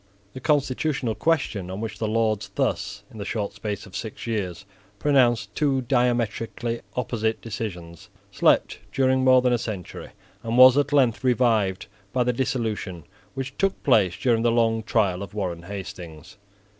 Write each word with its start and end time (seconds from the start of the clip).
The 0.33 0.39
constitutional 0.39 1.13
question 1.13 1.69
on 1.69 1.79
which 1.79 1.99
the 1.99 2.07
Lords 2.07 2.49
thus, 2.55 3.03
in 3.11 3.19
the 3.19 3.23
short 3.23 3.53
space 3.53 3.85
of 3.85 3.95
six 3.95 4.25
years, 4.25 4.65
pronounced 4.97 5.53
two 5.53 5.81
diametrically 5.81 6.81
opposite 6.95 7.39
decisions, 7.39 8.09
slept 8.31 8.79
during 8.91 9.23
more 9.23 9.43
than 9.43 9.53
a 9.53 9.59
century, 9.59 10.09
and 10.41 10.57
was 10.57 10.75
at 10.75 10.91
length 10.91 11.23
revived 11.23 11.85
by 12.13 12.23
the 12.23 12.33
dissolution 12.33 13.03
which 13.35 13.55
took 13.59 13.83
place 13.83 14.17
during 14.17 14.41
the 14.41 14.49
long 14.51 14.81
trial 14.81 15.21
of 15.21 15.35
Warren 15.35 15.61
Hastings. 15.61 16.37